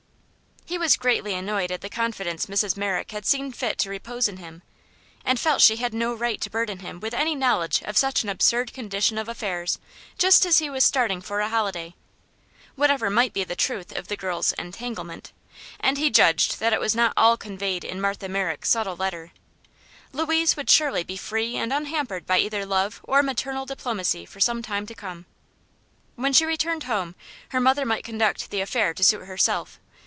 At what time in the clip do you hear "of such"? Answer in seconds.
7.83-8.23